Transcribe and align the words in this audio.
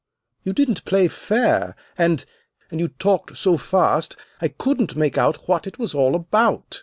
You 0.43 0.51
didn't 0.53 0.83
play 0.83 1.07
fair 1.07 1.75
and 1.95 2.25
and 2.71 2.79
you 2.79 2.87
talked 2.87 3.37
so 3.37 3.55
fast 3.55 4.15
I 4.41 4.47
couldn't 4.47 4.95
make 4.95 5.15
out 5.15 5.47
what 5.47 5.67
it 5.67 5.77
was 5.77 5.93
all 5.93 6.15
about. 6.15 6.79